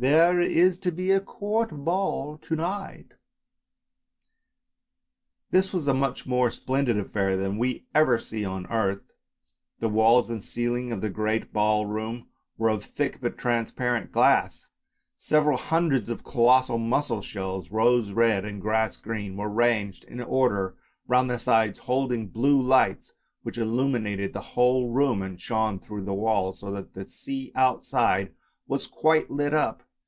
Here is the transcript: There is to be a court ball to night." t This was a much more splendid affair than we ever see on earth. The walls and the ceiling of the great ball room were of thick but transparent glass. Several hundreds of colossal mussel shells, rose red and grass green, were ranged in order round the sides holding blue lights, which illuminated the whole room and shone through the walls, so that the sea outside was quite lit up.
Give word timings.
There 0.00 0.40
is 0.40 0.78
to 0.82 0.92
be 0.92 1.10
a 1.10 1.18
court 1.20 1.70
ball 1.84 2.38
to 2.42 2.54
night." 2.54 3.08
t 3.10 3.14
This 5.50 5.72
was 5.72 5.88
a 5.88 5.92
much 5.92 6.24
more 6.24 6.52
splendid 6.52 6.96
affair 6.96 7.36
than 7.36 7.58
we 7.58 7.88
ever 7.96 8.20
see 8.20 8.44
on 8.44 8.66
earth. 8.68 9.10
The 9.80 9.88
walls 9.88 10.30
and 10.30 10.38
the 10.38 10.44
ceiling 10.46 10.92
of 10.92 11.00
the 11.00 11.10
great 11.10 11.52
ball 11.52 11.84
room 11.86 12.28
were 12.56 12.68
of 12.68 12.84
thick 12.84 13.20
but 13.20 13.36
transparent 13.36 14.12
glass. 14.12 14.68
Several 15.16 15.56
hundreds 15.58 16.08
of 16.08 16.22
colossal 16.22 16.78
mussel 16.78 17.20
shells, 17.20 17.72
rose 17.72 18.12
red 18.12 18.44
and 18.44 18.62
grass 18.62 18.96
green, 18.96 19.36
were 19.36 19.50
ranged 19.50 20.04
in 20.04 20.20
order 20.20 20.76
round 21.08 21.28
the 21.28 21.40
sides 21.40 21.76
holding 21.78 22.28
blue 22.28 22.62
lights, 22.62 23.14
which 23.42 23.58
illuminated 23.58 24.32
the 24.32 24.40
whole 24.54 24.90
room 24.92 25.22
and 25.22 25.40
shone 25.40 25.80
through 25.80 26.04
the 26.04 26.14
walls, 26.14 26.60
so 26.60 26.70
that 26.70 26.94
the 26.94 27.08
sea 27.08 27.50
outside 27.56 28.32
was 28.68 28.86
quite 28.86 29.28
lit 29.28 29.52
up. 29.52 29.82